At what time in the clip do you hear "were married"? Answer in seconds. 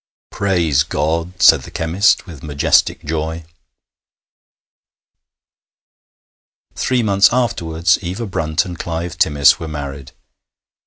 9.59-10.11